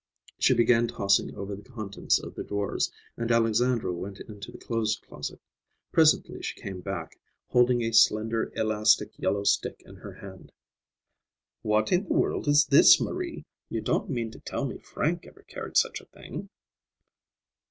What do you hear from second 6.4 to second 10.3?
she came back, holding a slender elastic yellow stick in her